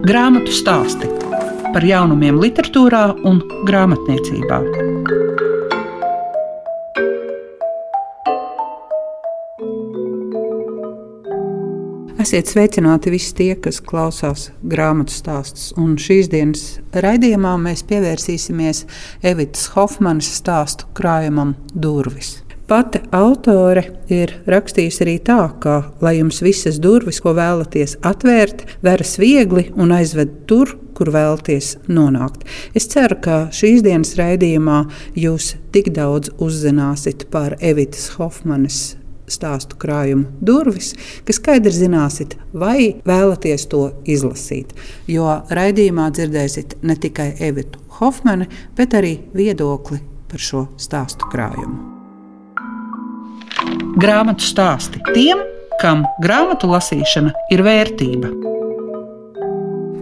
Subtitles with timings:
[0.00, 1.04] Grāmatu stāsti
[1.74, 4.60] par jaunumiem, literatūrā un grāmatniecībā.
[12.16, 15.70] Esiet sveicināti visi tie, kas klausās grāmatu stāstus.
[15.76, 16.64] Un šīs dienas
[16.96, 18.86] raidījumā mēs pievērsīsimies
[19.20, 22.38] Evitas Hofmanas stāstu krājumam Durvis.
[22.70, 23.82] Pati autore
[24.14, 29.90] ir rakstījusi arī tā, ka, lai jums visas durvis, ko vēlaties atvērt, veras viegli un
[29.96, 32.46] aizved tur, kur vēlaties nonākt.
[32.78, 34.84] Es ceru, ka šīs dienas raidījumā
[35.18, 38.80] jūs tik daudz uzzināsiet par Evitas Hofmanas
[39.26, 40.94] stāstu krājumu durvis,
[41.26, 44.76] ka skaidri zināsiet, vai vēlaties to izlasīt.
[45.10, 48.46] Jo raidījumā dzirdēsiet ne tikai Evitu Hofmanu,
[48.78, 49.98] bet arī viedokli
[50.30, 51.99] par šo stāstu krājumu.
[54.00, 55.42] Grāmatu stāsti tiem,
[55.80, 58.30] kam grāmatu lasīšana ir vērtība.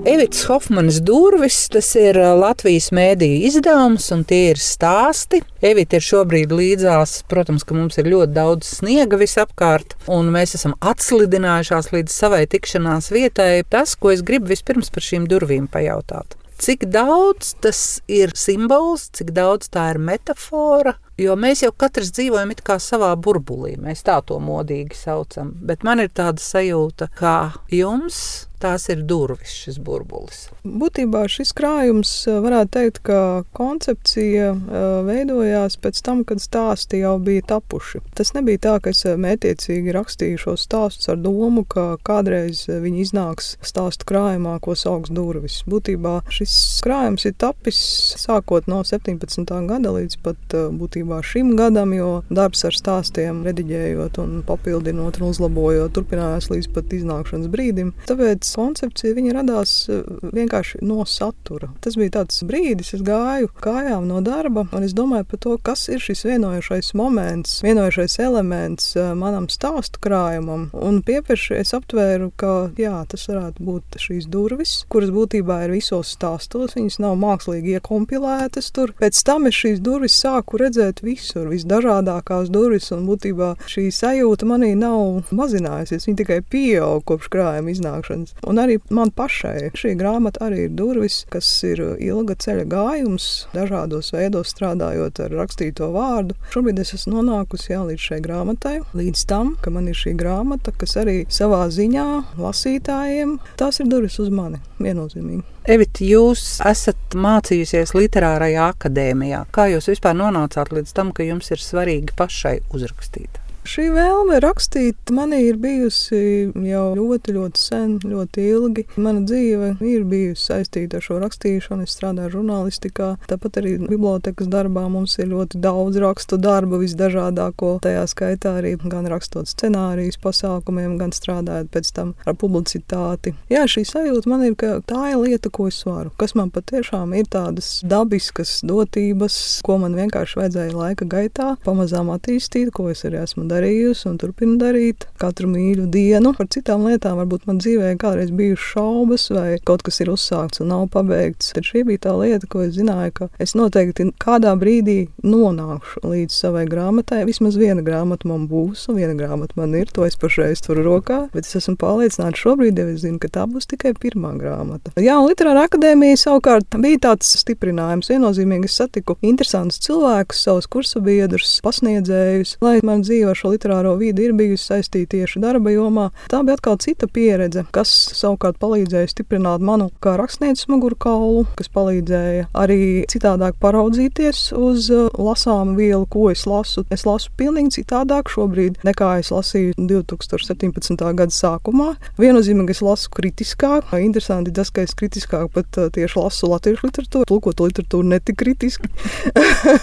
[0.09, 5.42] Evits Hofmanis durvis, tas ir uh, Latvijas mēdīju izdevums, un tie ir stāsti.
[5.61, 10.73] Evita ir šobrīd līdzās, protams, ka mums ir ļoti daudz sniega visapkārt, un mēs esam
[10.81, 13.67] atslidinājušās līdz savai tikšanās vietai.
[13.69, 16.39] Tas, ko es gribu vispirms par šīm durvīm pajautāt.
[16.59, 22.52] Cik daudz tas ir simbols, cik daudz tā ir metāfora, Jo mēs jau katrs dzīvojam
[22.78, 25.50] savā burbulī, mēs tā to modīgi saucam.
[25.66, 27.34] Bet man ir tāda sajūta, ka
[27.74, 30.46] jums tās ir durvis, šis burbulis.
[30.66, 33.20] Būtībā šis krājums eh, varētu teikt, ka
[33.56, 38.02] koncepcija eh, veidojās pēc tam, kad stāsti jau bija tapuši.
[38.19, 43.05] Tas nebija tā, ka es eh, mētiecīgi rakstīju šos stāstus ar domu, ka kādreiz viņi
[43.06, 45.61] iznāks stāstu krājumā, ko sauc durvis.
[45.70, 47.78] Būtībā šis krājums ir tapis
[48.19, 49.55] sākot no 17.
[49.70, 55.92] gada līdz pat būtībā šim gadam, jo darbs ar stāstiem, rediģējot un papildinot un uzlabojot,
[55.97, 57.92] turpinājās līdz pat iznākšanas brīdim.
[58.09, 60.03] Tāpēc koncepcija radās eh,
[60.34, 61.70] vienkārši no satura.
[61.84, 65.86] Tas bija tāds brīdis, kad gāju kājām no darba, un es domāju par to, kas
[65.92, 70.69] ir šis vienojošais moments, vienojošais elements eh, manam stāstu krājumam.
[70.75, 76.14] Un piepieši es aptvēru, ka jā, tas varētu būt šīs durvis, kuras būtībā ir visos
[76.17, 76.77] stāstos.
[76.79, 78.95] Viņas nav mākslīgi iekompilētas tur.
[79.01, 84.75] Pēc tam es šīs durvis sāku redzēt visur, visdažādākās durvis, un būtībā šī sajūta manī
[84.79, 86.07] nav mazinājusies.
[86.09, 88.35] Viņa tikai pieaug kopš krājuma iznākšanas.
[88.48, 94.13] Un arī man pašai šī grāmata arī ir durvis, kas ir ilga ceļa gājums, dažādos
[94.14, 96.37] veidos strādājot ar rakstīto vārdu.
[96.53, 100.75] Šobrīd es esmu nonākusi jau līdz šai grāmatai, līdz tam, ka man ir šī grāmata,
[100.79, 102.08] kas arī savā ziņā
[102.41, 105.58] lasītājiem tās ir durvis uz mani viennozīmīgi.
[105.68, 109.42] Evita, jūs esat mācījusies Literārajā akadēmijā.
[109.52, 113.36] Kā jūs vispār nonācāt līdz tam, ka jums ir svarīgi pašai uzrakstīt?
[113.68, 116.18] Šī vēlme rakstīt manī ir bijusi
[116.64, 118.84] jau ļoti, ļoti sen, ļoti ilgi.
[118.96, 121.84] Mana dzīve ir bijusi saistīta ar šo rakstīšanu.
[121.84, 127.74] Es strādāju žurnālistikā, tāpat arī bibliotekas darbā mums ir ļoti daudz rakstu darbu, visdažādāko.
[127.84, 133.34] Tajā skaitā arī gan rakstot scenārijus pasākumiem, gan strādājot pēc tam ar publicitāti.
[133.52, 137.12] Jā, šī sajūta man ir, ka tā ir lieta, ko es varu, kas man patiešām
[137.20, 143.20] ir tādas dabiskas dotības, ko man vienkārši vajadzēja laika gaitā pamazām attīstīt, ko es arī
[143.26, 146.32] esmu darījis darījusi un turpinu darīt katru mīļu dienu.
[146.38, 150.70] Par citām lietām varbūt man dzīvē kādreiz bijušas šaubas, vai kaut kas ir uzsākts un
[150.73, 151.52] nav pabeigts.
[151.56, 156.37] Tad šī bija tā lieta, ko es zināju, ka es noteikti kādā brīdī nonākšu līdz
[156.37, 157.25] savai grāmatai.
[157.29, 159.90] Vismaz viena grāmata man būs, un viena grāmata man ir.
[159.96, 163.46] To es pašreiz turu rokā, bet es esmu pārliecināts šobrīd, ja es zinu, ka tā
[163.50, 164.94] būs tikai pirmā grāmata.
[165.00, 168.11] Jā, un Literāra akadēmija savukārt bija tāds stiprinājums.
[168.12, 174.35] Viennozīmīgi es satiku interesantus cilvēkus, savus kursabiedrus, pasniedzējus, lai man dzīvo šo literāro vidi ir
[174.38, 176.09] bijusi saistīta tieši darba jomā.
[176.31, 182.49] Tā bija atkal cita pieredze, kas savukārt palīdzēja stiprināt manu kā rakstnieces mugurkaulu, kas palīdzēja
[182.59, 182.81] arī
[183.11, 186.85] citādāk paraudzīties uz uh, lasāmu vielu, ko es lasu.
[186.94, 191.05] Es lasu pilnīgi citādāk šobrīd, nekā es lasīju 2017.
[191.19, 191.94] gada sākumā.
[192.20, 193.93] Viennozīmīgi es lasu kritiskāk.
[194.03, 198.91] Interesanti tas, ka es kritiskāk pat uh, tieši lasu latviešu literatūru, tulkotu literatūru netik kritiski.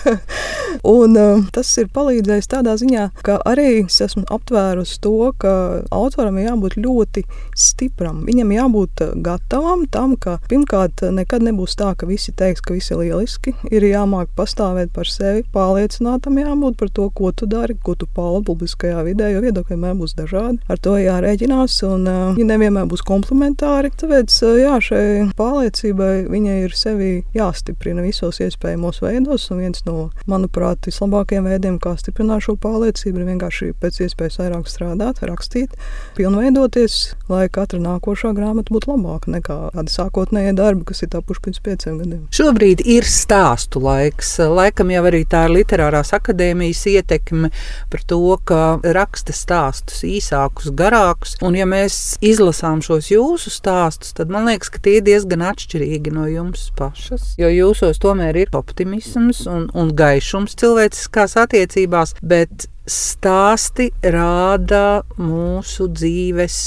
[0.95, 5.53] Un, uh, tas ir palīdzējis tādā ziņā, ka arī es esmu aptvērusi to, ka
[5.93, 7.25] autoram ir jābūt ļoti
[7.57, 8.23] stipram.
[8.27, 12.91] Viņam jābūt eh, gatavam tam, ka pirmkārt nekad nebūs tā, ka visi teiks, ka viss
[12.91, 13.55] ir lieliski.
[13.71, 18.45] Ir jāmāk pastāvēt par sevi, pārliecinātam jābūt par to, ko tu dari, ko tu paudi
[18.49, 20.59] publiskajā vidē, jo viedokļi vienmēr būs dažādi.
[20.71, 23.91] Ar to jārēķinās, un eh, viņi nevienmēr būs komplementāri.
[23.99, 25.05] Tāpēc eh, jā, šai
[25.37, 31.95] pārliecībai viņai ir sevi jāstiprina visos iespējamos veidos, un viens no, manuprāt, vislabākajiem veidiem, kā
[31.99, 35.75] stiprināt šo pārliecību, ir vienkārši pēc iespējas vairāk strādāt, rakstīt,
[36.17, 41.61] pilnveidoties, lai katra nākošā grāmata būtu labāka nekā tādi sākotnējie darbi, kas ir tapuši pirms
[41.65, 42.21] pieciem gadiem.
[42.35, 44.35] Šobrīd ir stāstu laiks.
[44.39, 47.51] Laikam jau arī tā ir literārās akadēmijas ietekme
[47.91, 48.61] par to, ka
[48.95, 51.35] raksta stāstus īsākus, garākus.
[51.45, 56.13] Un ja mēs izlasām šos jūsu stāstus, tad man liekas, ka tie ir diezgan atšķirīgi
[56.15, 57.33] no jums pašas.
[57.41, 66.57] Jo jūsos tomēr ir optimisms un, un gaišums cilvēciskās attiecībās, bet stāsti rāda mūsu dzīves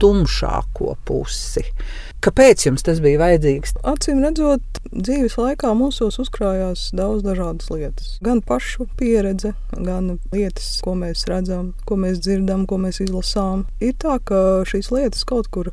[0.00, 1.64] tumšāko pusi.
[2.24, 3.76] Kāpēc jums tas bija vajadzīgs?
[3.86, 8.16] Acīm redzot, dzīves laikā mūsos uzkrājās daudz dažādas lietas.
[8.24, 13.66] Gan pašu pieredze, gan lietas, ko mēs redzam, ko mēs dzirdam, ko mēs izlasām.
[13.84, 15.70] Ir tā, ka šīs lietas kaut kur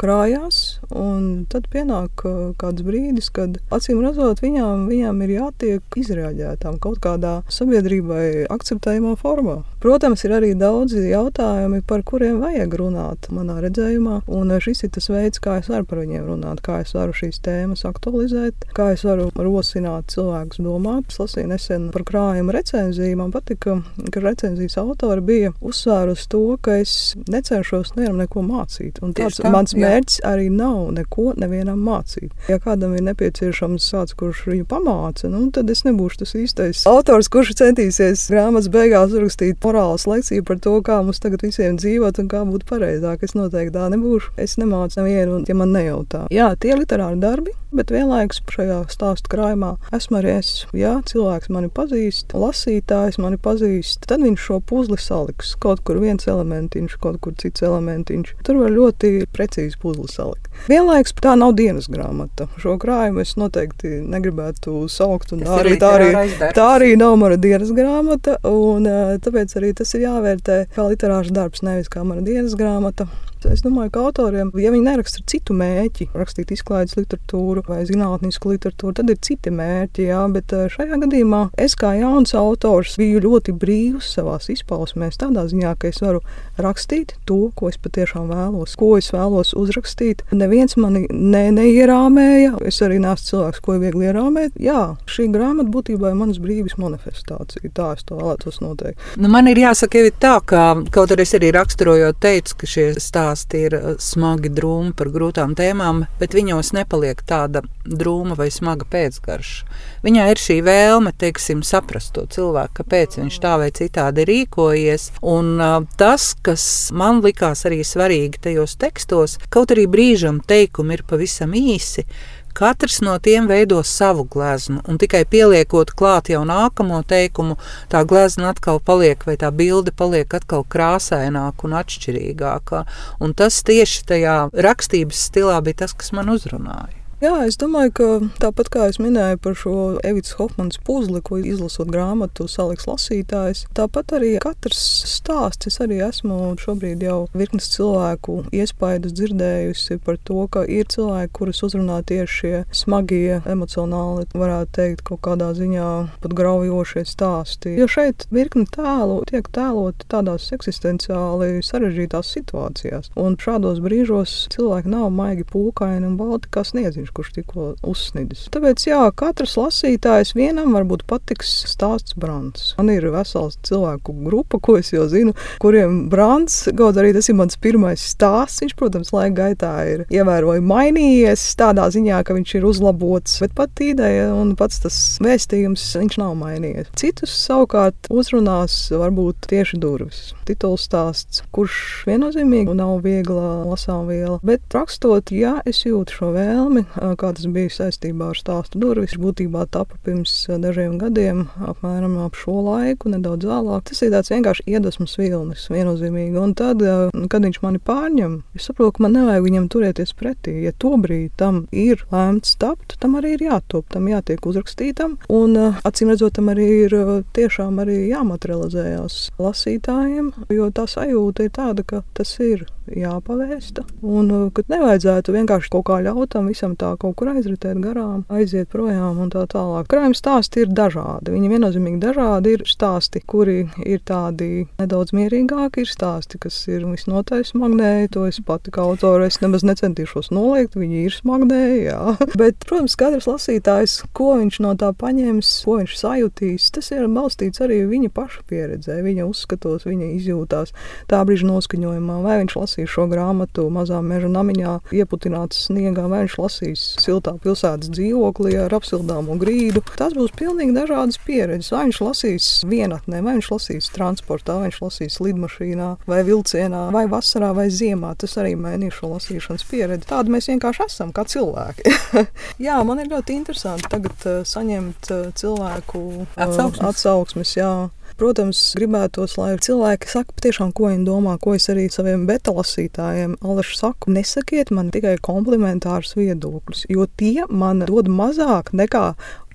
[0.00, 6.78] krājās, un tad pienāk uh, kāds brīdis, kad acīm redzot, viņām, viņām ir jātiek izrēģētām
[6.82, 9.60] kaut kādā sabiedrībai akceptējumā formā.
[9.80, 14.20] Protams, ir arī daudzi jautājumi, par kuriem vajag runāt manā redzējumā,
[14.60, 17.86] šis ir tas veids, kā es varu par viņiem runāt, kā es varu šīs tēmas
[17.88, 21.08] aktualizēt, kā es varu rosināt cilvēkus domāt.
[21.10, 23.16] Es lasīju nesen par krājuma recenziju.
[23.20, 23.78] Man patika,
[24.12, 29.00] ka recenzijas autori bija uzsvērusi to, ka es necenšos nevienam neko mācīt.
[29.04, 32.30] Un tāds tā, mans mērķis mērķis arī nav neko nevienam mācīt.
[32.50, 37.28] Ja kādam ir nepieciešams kāds, kurš viņu pamāca, nu, tad es nebūšu tas īstais autors,
[37.32, 42.30] kurš centīsies grāmatas beigās uzrakstīt morāles lekciju par to, kā mums tagad visiem dzīvot un
[42.30, 43.24] kā būt pareizāk.
[43.26, 44.34] Es noteikti tā nebūšu.
[44.40, 46.26] Es nemācu nevienu, ja man nejautā.
[46.32, 50.52] Jā, tie literāri darbi, bet vienlaikus šajā stāstu krājumā esmu arī es.
[50.76, 55.54] Jā, cilvēks mani pazīst, lasītājs mani pazīst, tad viņš šo puzli saliks.
[55.60, 58.34] Kaut kur viens elementiņš, kaut kur cits elementiņš.
[58.46, 60.50] Tur var ļoti precīzi puzli salikt.
[60.68, 62.48] Vienlaikus tā nav dienas grāmata.
[62.60, 65.32] Šo krājumu es noteikti negribētu saukt.
[65.32, 66.10] Tā arī, tā, arī,
[66.56, 68.36] tā arī nav mana dienas grāmata.
[68.48, 68.88] Un,
[69.24, 73.08] tāpēc arī tas ir jāvērtē kā literārs darbs, nevis kā mana dienas grāmata.
[73.48, 78.52] Es domāju, ka autoriem, ja viņi neraksta ar citu mērķi, rakstīt izklaides literatūru vai zinātnisku
[78.52, 80.08] literatūru, tad ir citi mērķi.
[80.10, 85.74] Jā, bet šajā gadījumā es kā jauns autors biju ļoti brīvs savā izpausmēs, tādā ziņā,
[85.80, 86.20] ka es varu
[86.60, 90.24] rakstīt to, ko es patiešām vēlos, ko es vēlos uzrakstīt.
[90.36, 94.56] Neviens mani ne, neierāmēja, es arī neesmu cilvēks, ko ir viegli ierāmēt.
[94.60, 97.72] Jā, šī grāmata būtībā ir manas brīvības manifestācija.
[97.76, 99.00] Tā es to vēlētos noteikt.
[99.20, 102.86] Nu, man ir jāsaka, ir tā, ka kaut arī es arī raksturojot teicu, ka šie
[103.00, 108.50] stāsti stāsti ir eh, smagi drūmi par grūtām tēmām, bet viņos nepaliek tāda drūma vai
[108.50, 109.66] smaga pēcgarša.
[110.02, 115.10] Viņā ir šī vēlme, teiksim, saprast to cilvēku, kāpēc viņš tā vai citādi rīkojies.
[115.22, 121.04] Un uh, tas, kas man likās arī svarīgi tajos tekstos, kaut arī brīžam teikumi ir
[121.06, 122.06] pavisam īsi,
[122.54, 127.56] Katrs no tiem veido savu gleznu, un tikai pieliekot klāt jau nākamo teikumu,
[127.92, 132.84] tā glezna atkal paliek, vai tā bilde paliek atkal krāsaināka un atšķirīgāka.
[133.22, 134.38] Un tas tieši tajā
[134.68, 136.99] rakstības stilā bija tas, kas man uzrunāja.
[137.20, 138.06] Jā, es domāju, ka
[138.40, 139.72] tāpat kā es minēju par šo
[140.08, 146.54] Evits Hofmanas puzli, ko izlasot grāmatu, saliks lasītājs, tāpat arī katrs stāsts, es arī esmu
[146.62, 152.54] šobrīd jau virknes cilvēku iespaidas dzirdējusi par to, ka ir cilvēki, kurus uzrunā tieši šie
[152.72, 155.90] smagie, emocionāli, varētu teikt, kaut kādā ziņā
[156.24, 157.74] pat graujošie stāsti.
[157.82, 165.12] Jo šeit virkni tēlu tiek tēloti tādās eksistenciāli sarežģītās situācijās, un šādos brīžos cilvēki nav
[165.20, 168.48] maigi pūkaini un balti kā sniedziņš bērns, kurš tikko uzsnidis.
[168.52, 172.74] Tāpēc, jā, katrs lasītājs vienam varbūt patiks stāsts Brants.
[172.78, 177.34] Man ir vesels cilvēku grupa, ko es jau zinu, kuriem Brants, kaut arī tas ir
[177.36, 182.66] mans pirmais stāsts, viņš, protams, laika gaitā ir ievērojami mainījies tādā ziņā, ka viņš ir
[182.66, 186.92] uzlabots, bet pat ideja un pats tas vēstījums, viņš nav mainījies.
[186.96, 190.32] Citus savukārt uzrunās varbūt tieši durvis.
[190.48, 196.84] Tituls stāsts, kurš viennozīmīgi nav viegla lasām viela, bet rakstot, jā, es jūtu šo vēlmi
[197.00, 199.16] kā tas bija saistībā ar stāstu durvis.
[199.20, 203.86] Būtībā tapa pirms dažiem gadiem, apmēram ap šo laiku, nedaudz vēlāk.
[203.88, 206.36] Tas ir tāds vienkārši iedvesmas vilnis, viennozīmīgi.
[206.40, 206.84] Un tad,
[207.32, 210.56] kad viņš mani pārņem, es saprotu, ka man nevajag viņam turēties pretī.
[210.66, 215.16] Ja to brīdi tam ir lēmts tapt, tam arī ir jātop, tam jātiek uzrakstītam.
[215.32, 216.96] Un acīm redzot, tam arī ir
[217.36, 222.66] tiešām arī jāmaterializējās lasītājiem, jo tā sajūta ir tāda, ka tas ir
[222.96, 223.84] jāpavēsta.
[224.06, 228.24] Un uh, ka nevajadzētu vienkārši kaut kā ļaut tam visam tā kaut kur aizritēt garām,
[228.32, 229.88] aiziet projām un tā tālāk.
[229.90, 231.32] Krājuma stāsti ir dažādi.
[231.34, 237.44] Viņi viennozīmīgi dažādi ir stāsti, kuri ir tādi nedaudz mierīgāki, ir stāsti, kas ir visnotaļ
[237.50, 238.12] smagnēji.
[238.16, 240.78] To es pati kā autore nemaz necentīšos noliegt.
[240.80, 242.00] Viņi ir smagnēji, jā.
[242.40, 247.62] Bet, protams, katrs lasītājs, ko viņš no tā paņems, ko viņš sajutīs, tas ir balstīts
[247.64, 250.74] arī viņa paša pieredzē, viņa uzskatos, viņa izjūtās
[251.10, 252.20] tā brīža noskaņojumā.
[252.24, 258.56] Vai viņš lasīs šo grāmatu mazā meža namiņā, ieputināts sniegā, viņš lasīs siltā pilsētas dzīvoklī
[258.64, 259.82] ar apsildāmu grīdu.
[259.98, 261.72] Tas būs pilnīgi dažādas pieredzes.
[261.74, 267.06] Vai viņš lasīs vienatnē, vai viņš lasīs transportā, vai viņš lasīs lidmašīnā, vai vilcienā, vai
[267.10, 268.14] vasarā, vai ziemā.
[268.20, 270.08] Tas arī mainīs šo lasīšanas pieredzi.
[270.10, 271.94] Tāda mēs vienkārši esam kā cilvēki.
[272.66, 276.04] jā, man ir ļoti interesanti tagad uh, saņemt uh, cilvēku
[276.36, 276.86] atsauksmes.
[276.92, 277.72] atsauksmes jā.
[278.20, 283.38] Protams, gribētos, lai cilvēki saka patiešām, ko viņi domā, ko es arī saviem beta lasītājiem
[283.40, 284.12] alaši saku.
[284.12, 289.06] Nesakiet man tikai komplementārus viedokļus, jo tie man dod mazāk nekā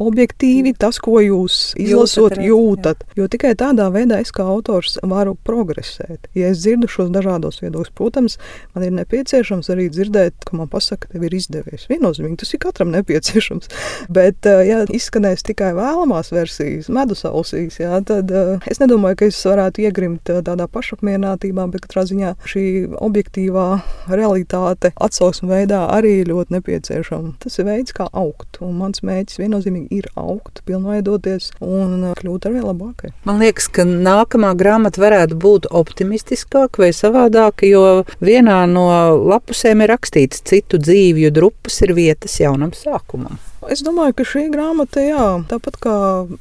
[0.02, 2.46] objektīvi tas, ko jūs izlasot, jūtat.
[2.46, 3.04] jūtat.
[3.18, 6.30] Jo tikai tādā veidā es kā autors varu progresēt.
[6.36, 8.38] Ja es dzirdu šos dažādos viedokļus, protams,
[8.75, 11.88] man ir nepieciešams arī dzirdēt, ka man pasaka, ka tev ir izdevies.
[11.92, 13.72] Viennozīmīgi tas ir katram nepieciešams.
[14.18, 19.30] Bet, eh, ja izskanēs tikai vēlamās versijas, medus ausīs, jā, tad uh, es nedomāju, ka
[19.32, 22.66] es varētu iegrimt eh, tādā pašapmierinātībā, bet katrā ziņā šī
[23.04, 23.66] objektīvā
[24.12, 27.36] realitāte atsauksmu veidā arī ļoti nepieciešama.
[27.44, 28.60] Tas ir veids, kā augt.
[28.66, 33.12] Un mans mērķis viennozīmīgi ir augt, pilnveidoties un uh, kļūt ar vien labākai.
[33.27, 38.88] Man liekas, ka nākamā grāmata varētu būt optimistiskāka vai savādāka, jo vienā no
[39.32, 43.39] lapusēm ir rakstīts, citu dzīvju drupas ir vietas jaunam sākumam.
[43.65, 45.95] Es domāju, ka šī grāmata, jā, tāpat kā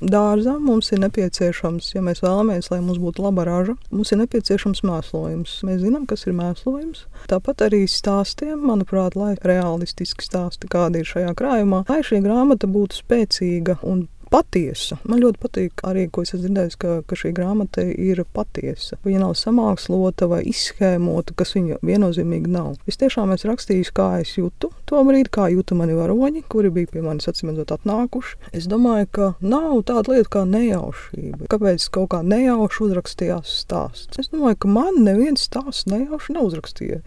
[0.05, 4.85] dārzā, mums ir nepieciešams, ja mēs vēlamies, lai mums būtu laba raža, mums ir nepieciešams
[4.85, 5.55] mēslojums.
[5.65, 7.07] Mēs zinām, kas ir mēslojums.
[7.33, 13.01] Tāpat arī stāstiem, manuprāt, lai realistiski stāsti, kādi ir šajā krājumā, lai šī grāmata būtu
[13.01, 14.05] spēcīga un
[14.35, 14.99] patiesa.
[15.09, 18.99] Man ļoti patīk arī, ko es esmu dzirdējis, ka, ka šī grāmata ir patiesa.
[19.07, 22.75] Viņa nav samākslota vai izsēmota, kas viņa viennozīmīgi nav.
[22.91, 26.91] Es tiešām esmu rakstījis, kā es jūtu to brīdi, kā jūta mani varoņi, kuri bija
[26.93, 28.37] pie manis atsimedzot atnākuši.
[28.57, 31.49] Es domāju, ka nav tāda lieta kā nejaušība.
[31.53, 34.21] Kāpēc kaut kā nejauši uzrakstījās stāsts?
[34.21, 37.01] Es domāju, ka man neviens stāsts nejauši neuzrakstīja.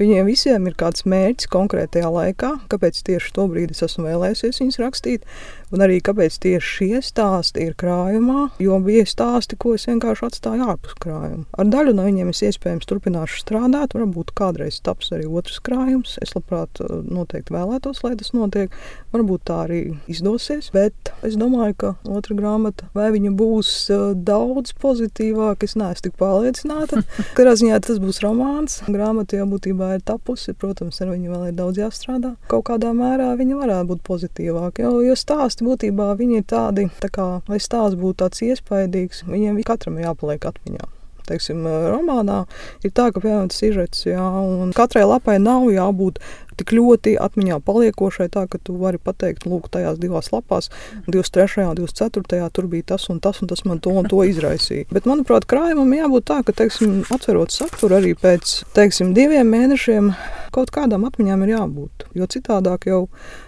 [0.00, 4.80] Viņiem visiem ir kāds mērķis konkrētajā laikā, kāpēc tieši to brīdi es esmu vēlējies viņus
[4.82, 5.26] rakstīt,
[5.74, 10.66] un arī kāpēc tieši šie stāsti ir krājumā, jo bija stāsti, ko es vienkārši atstāju
[10.72, 11.46] ārpus krājuma.
[11.58, 16.16] Ar daļu no viņiem es iespējams turpināšu strādāt, varbūt kādreiz taps arī otrs krājums.
[16.24, 18.74] Es labprāt uh, noteikti vēlētos, lai tas notiek.
[19.14, 24.74] Varbūt tā arī izdosies, bet es domāju, ka otra grāmata, vai viņa būs uh, daudz
[24.80, 27.02] pozitīvāka, es neesmu tik pārliecināta.
[27.36, 28.80] Katrā ziņā tas būs romāns.
[28.86, 32.36] Grāmata jau būtībā ir tapusi, protams, ar viņu vēl ir daudz jāstrādā.
[32.50, 36.88] Kaut kādā mērā viņa varētu būt pozitīvāka, jo, jo stāsti būtībā viņi ir tā tādi,
[37.02, 40.88] tā kā, lai stāsts būtu tāds iespaidīgs, viņiem katram jāpaliek atmiņā
[41.30, 42.40] teiksim, romānā,
[42.82, 46.18] ir tā, ka piemēram tas izredzes, jā, un katrai lapai nav jābūt
[46.60, 50.70] tik ļoti atmiņā paliekošai, tā ka tu vari pateikt, lūk, tajās divās lapās,
[51.08, 51.66] 23.
[51.70, 52.50] un 24.
[52.54, 54.88] tur bija tas un tas, un tas man to un to izraisīja.
[54.92, 60.12] Bet, manuprāt, krājumam jābūt tā, ka, teiksim, atverot saturu arī pēc, teiksim, diviem mēnešiem,
[60.54, 62.06] kaut kādām atmiņām ir jābūt.
[62.18, 63.00] Jo citādāk jau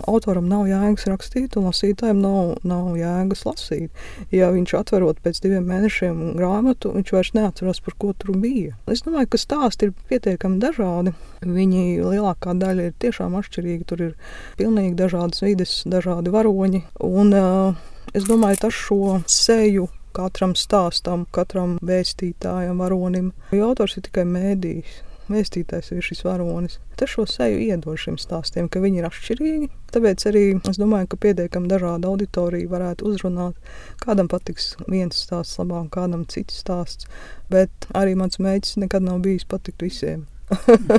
[0.08, 4.04] autoram nav jēgas rakstīt, un lasītājiem nav, nav jēgas lasīt.
[4.34, 8.76] Ja viņš atverot pēc diviem mēnešiem grāmatu, viņš vairs neatcerās, par ko tur bija.
[8.90, 11.14] Es domāju, ka stāsti ir pietiekami dažādi.
[11.42, 13.88] Viņi lielākā daļa ir tiešām atšķirīgi.
[13.88, 14.12] Tur ir
[14.60, 16.84] pilnīgi dažādas vides, dažādi varoņi.
[17.08, 23.32] Un, uh, es domāju, tas šo seju katram stāstam, katram vēstītājam, varonim.
[23.54, 25.00] Jo autors ir tikai mēdījis.
[25.32, 26.78] Vēstītājs ir šis varonis.
[26.98, 29.68] Tas šo seju iedod šiem stāstiem, ka viņi ir atšķirīgi.
[29.94, 33.72] Tāpēc arī es domāju, ka pietiekami dažāda auditorija varētu uzrunāt.
[34.02, 37.08] Kādam patiks viens stāsts labāk, kādam cits stāsts.
[37.52, 40.26] Bet arī mans mēģis nekad nav bijis patikt visiem.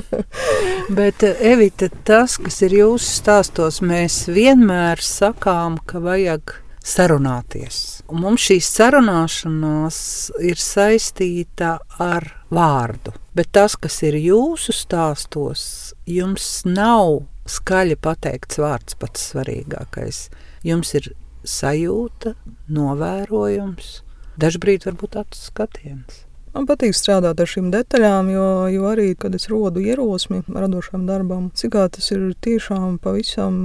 [0.96, 8.02] Bet, Evita, tas, kas ir jūsu stāstos, mēs vienmēr sakām, ka vajag sarunāties.
[8.12, 9.98] Un mums šī sarunāšanās
[10.44, 13.14] ir saistīta ar vārdu.
[13.34, 20.28] Bet tas, kas ir jūsu stāstos, jums nav skaļi pateikts vārds pats svarīgākais.
[20.64, 21.10] Jums ir
[21.44, 22.34] sajūta,
[22.72, 23.98] novērojums,
[24.40, 26.24] dažkārt varbūt acu skatiens.
[26.54, 31.48] Man patīk strādāt ar šīm detaļām, jo, jo arī, kad es rodu ierosmi radošam darbam,
[31.58, 33.56] cik tas ir tiešām pavisam,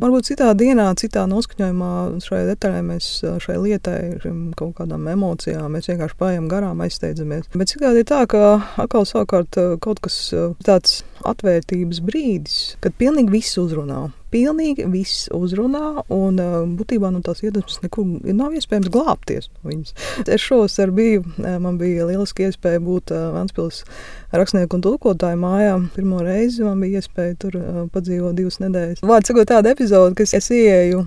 [0.00, 1.90] varbūt citā dienā, citā noskaņojumā
[2.24, 3.10] šai detaļai mēs
[3.44, 3.98] šai lietai,
[4.56, 7.50] kaut kādām emocijām, mēs vienkārši pājam garām, aizsteidzamies.
[7.52, 10.22] Bet cik ir tā, ka atkal savukārt kaut kas
[10.64, 14.08] tāds atvērtības brīdis, kad pilnīgi viss uzrunā.
[14.30, 16.38] Pilnīgi viss uzrunā, un
[16.78, 19.94] būtībā no tās iedvesmas nekur nav iespējams glābties no viņas.
[20.26, 23.84] Es šovasar biju, man bija lieliski iespēja būt Vanspils
[24.30, 25.74] rakstnieku un tulkotāju mājā.
[25.96, 27.56] Pirmo reizi man bija iespēja tur
[27.90, 29.02] padzīvot divas nedēļas.
[29.02, 31.02] Vārds sakot, tāda epizode, ka es ieeju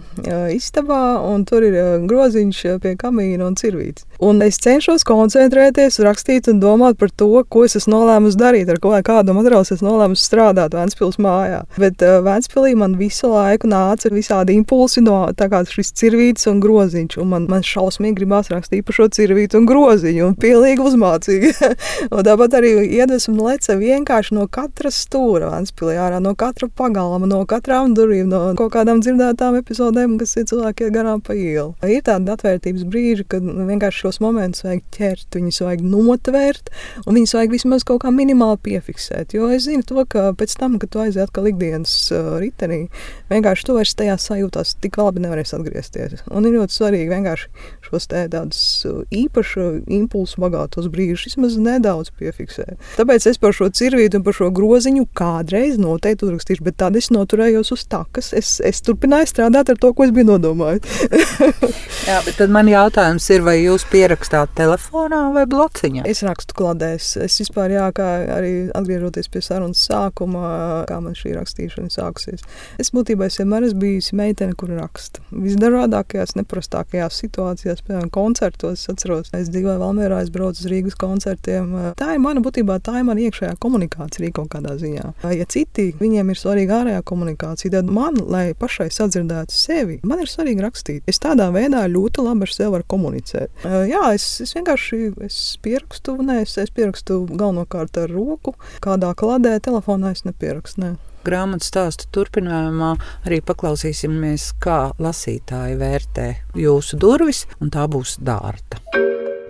[0.51, 1.77] istabā un tur ir
[2.10, 4.03] groziņš pie kamīna un cirvīts.
[4.24, 8.82] Un es cenšos koncentrēties, rakstīt un domāt par to, ko es esmu nolēmusi darīt, ar
[8.84, 11.63] ko kādu materiālu es nolēmusi strādāt Vēncpils mājā.
[11.80, 17.17] Bet Vēncpilī man visu laiku nāca visādi impulsi no tā kā šis cirvīts un groziņš.
[17.22, 21.51] Un man, man šausmīgi gribās rakstīt par šo cirvītu un groziņu un pilnīgi uzmācīgi.
[22.13, 27.43] un tāpat arī iedvesmu leca vienkārši no katra stūra Vanspilī ārā, no katra pagalma, no
[27.50, 31.75] katrām durvīm, no kaut kādām dzirdētām epizodēm, kas ir cilvēki garām pa ielu.
[31.86, 36.74] Ir tāda atvērtības brīži, kad vienkārši šos momentus vajag ķert, viņus vajag notvērt,
[37.05, 39.38] un viņus vajag vismaz kaut kā minimāli piefiksēt.
[39.38, 42.88] Jo es zinu to, ka pēc tam, kad tu aiziet atkal ikdienas uh, ritenī,
[43.31, 46.24] vienkārši tu vairs tajā sajūtās tik labi nevarēsi atgriezties.
[46.31, 47.50] Un ir ļoti svarīgi vienkārši
[47.88, 52.77] šos tādus uh, īpašu impulsu bagātos brīžus vismaz nedaudz piefiksēt.
[52.98, 57.10] Tāpēc es par šo cirvītu un par šo groziņu kādreiz noteikti uzrakstīšu, bet tad es
[57.13, 58.31] noturējos uz takas.
[58.38, 61.03] Es, es turpināju strādāt ar to, ko es biju nodomājis.
[62.10, 66.05] Jā, bet tad man jautājums ir, vai jūs pierakstāt telefonā vai blociņā?
[66.10, 67.13] Es rakstu kladēs.
[67.24, 72.43] Es vispār, jā, kā arī atgriežoties pie sarunas sākuma, kā man šī rakstīšana sākusies.
[72.81, 75.23] Es būtībā es vienmēr esmu bijusi meitene, kur raksta.
[75.33, 78.83] Visdažādākajās, neparastākajās situācijās, piemēram, koncertos.
[78.83, 81.69] Es atceros, es dzīvoju Valmērā, es braucu uz Rīgas koncertiem.
[82.00, 85.13] Tā ir mana būtībā tā ir mana iekšējā komunikācija kaut kādā ziņā.
[85.33, 90.31] Ja citi viņiem ir svarīga ārējā komunikācija, tad man, lai pašai sadzirdētu sevi, man ir
[90.31, 91.07] svarīgi rakstīt.
[91.09, 93.65] Es tādā veidā ļoti labi ar sevi varu komunicēt.
[93.89, 99.57] Jā, es, es vienkārši es pierakstu, nē, es, es pierakstu galvenokārt ar roku, kādā kladē,
[99.63, 100.83] telefonā es nepierakstu.
[100.83, 100.95] Ne
[101.25, 102.94] grāmatu stāstu turpinājumā
[103.27, 108.82] arī paklausīsimies, kā lasītāji vērtē jūsu durvis, un tā būs dārta.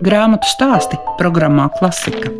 [0.04, 2.32] Grāmatu stāsti programmā Klasika.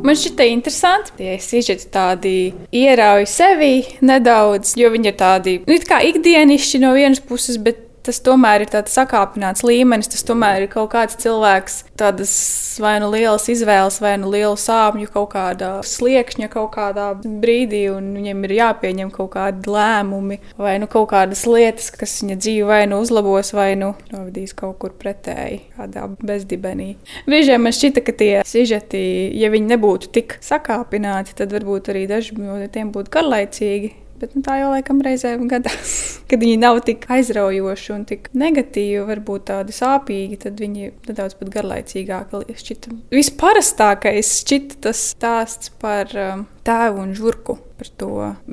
[0.00, 2.32] Man šķita interesanti, ja sižeti tādi
[2.72, 8.64] ierauj sevi nedaudz, jo viņi ir tādi nu, ikdienišķi no vienas puses, bet tas tomēr
[8.64, 10.10] ir tāds sakāpināts līmenis.
[10.12, 12.32] Tas tomēr ir kaut kāds cilvēks, tādas
[12.80, 18.10] vai nu lielas izvēles, vai nu lielu sāpju kaut kādā sliekšņa, kaut kādā brīdī, un
[18.16, 22.82] viņam ir jāpieņem kaut kādi lēmumi, vai nu kaut kādas lietas, kas viņa dzīve vai
[22.90, 26.94] nu uzlabos, vai nu novadīs kaut kur pretēji, kādā bezdibenī.
[27.28, 29.02] Brīžiem man šķita, ka tie sižeti,
[29.40, 33.92] ja viņi nebūtu tik sakāpināti, tad varbūt arī daži no tiem būtu garlaicīgi.
[34.20, 35.94] Bet nu, tā jau laikam reizēm gadās,
[36.30, 41.52] kad viņi nav tik aizraujoši un tik negatīvi, varbūt tādi sāpīgi, tad viņi nedaudz pat
[41.56, 42.96] garlaicīgāki šķita.
[43.14, 48.08] Visparastākais šķita tas stāsts par um, tēvu un žurku par to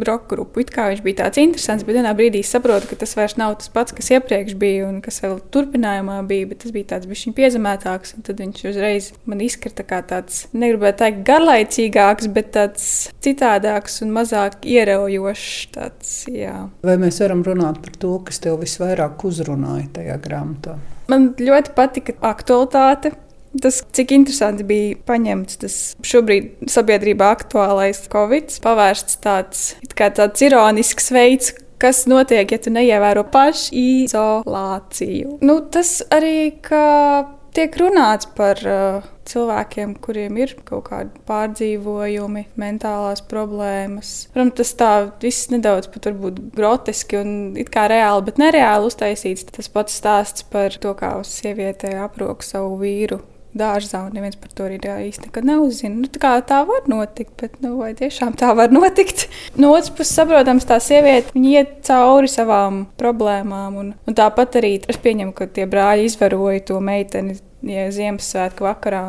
[0.07, 0.61] roka grupu.
[0.63, 3.71] It kā viņš bija tāds interesants, bet vienā brīdī saprotu, ka tas vairs nav tas
[3.73, 8.15] pats, kas iepriekš bija un kas vēl turpinājumā bija, bet tas bija tāds bišķiņ piezemētāks,
[8.15, 12.87] un tad viņš uzreiz man izkrita kā tāds, negribētu teikt garlaicīgāks, bet tāds
[13.23, 15.55] citādāks un mazāk ieraujošs.
[15.75, 16.55] Tāds, jā.
[16.87, 20.79] Vai mēs varam runāt par to, kas tev visvairāk uzrunāja tajā grāmatā?
[21.11, 23.13] Man ļoti patika aktualitāte,
[23.61, 29.59] Tas, cik interesanti bija paņemts tas šobrīd sabiedrībā aktuālais covid, pavērsts tāds,
[29.95, 31.47] tāds ironisks veids,
[31.81, 35.27] kas notiek, ja tu neievēro pašizolāciju.
[35.45, 36.35] Nu, tas arī
[37.57, 44.09] tiek runāts par uh, cilvēkiem, kuriem ir kaut kādi pārdzīvojumi, mentālās problēmas.
[44.33, 44.91] Protams, tas tā
[45.23, 47.29] viss nedaudz pat varbūt groteski un
[47.59, 49.47] it kā reāli, bet nereāli uztaisīts.
[49.55, 53.17] Tas pats stāsts par to, kā sieviete aprok savu vīru
[53.59, 55.95] dārzā, un neviens par to arī īsti nekad neuzzina.
[55.97, 59.27] Nu, tā, tā var notikt, bet nu, vai tiešām tā var notikt?
[59.57, 65.01] No otras puses, saprotams, tā sieviete iet cauri savām problēmām, un, un tāpat arī es
[65.01, 67.39] pieņemu, ka tie brāļi izvaroja to meiteni.
[67.65, 69.01] Ja Ziemassvētku vakarā,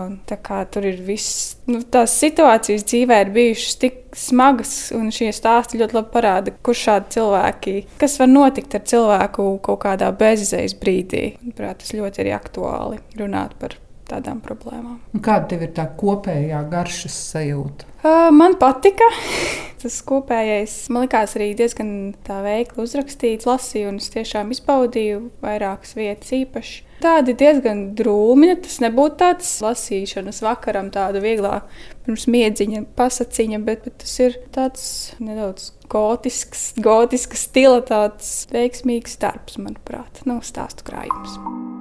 [0.73, 5.99] tur ir viss, nu, tās situācijas dzīvē ir bijušas tik smagas, un šie stāsti ļoti
[5.99, 11.25] labi parāda, kur šādi cilvēki, kas var notikt ar cilvēku kaut kādā bezizējas brīdī.
[11.43, 13.77] Manuprāt, tas ļoti ir aktuāli runāt par
[14.11, 14.99] tādām problēmām.
[15.25, 17.89] Kāda tev ir tā kopējā garšas sajūta?
[17.99, 19.09] Uh, man patika.
[19.83, 21.91] Tas kopējais man likās arī diezgan
[22.27, 23.47] veikli uzrakstīts.
[23.47, 26.83] Lasīju, un es tiešām izbaudīju vairākas vietas īpaši.
[27.03, 28.51] Tādi diezgan drūmi.
[28.65, 31.61] Tas nebūtu tāds lasīšanas vakaram, tāda vieglā
[32.07, 34.85] pirms miedziņa, pasaciņa, bet, bet tas ir tāds
[35.23, 41.78] nedaudz gotisks, gotisks stila, tāds veiksmīgs darbs, manuprāt, nav stāstu krājums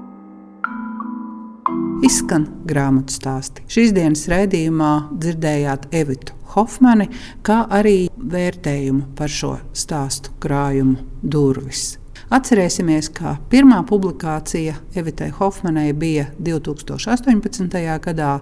[2.06, 3.64] izskan grāmatu stāsti.
[3.72, 7.10] Šīs dienas raidījumā dzirdējāt Evitu Hofmani,
[7.46, 11.98] kā arī vērtējumu par šo stāstu krājumu durvis.
[12.34, 17.78] Atcerēsimies, ka pirmā publikācija Evitai Hofmanai bija 2018.
[18.04, 18.34] gadā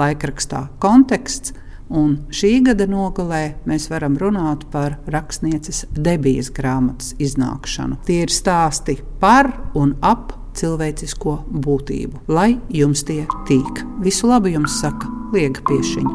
[0.00, 1.52] laikrakstā Konteksts,
[1.92, 8.00] un šī gada nogalē mēs varam runāt par rakstnieces debijas grāmatas iznākšanu.
[8.08, 12.24] Tie ir stāsti par un ap cilvēcisko būtību.
[12.28, 13.84] Lai jums tie tīk.
[14.04, 16.14] Visu labu jums saka Liega Piešiņa.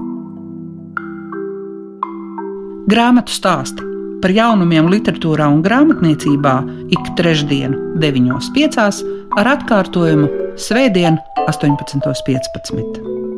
[2.89, 3.85] Grāmatu stāsti
[4.23, 6.55] par jaunumiem literatūrā un grāmatniecībā
[6.95, 8.99] ik trešdienu, 9.5.
[9.39, 10.27] ar atkārtojumu
[10.59, 13.28] Svētdien, 18.15.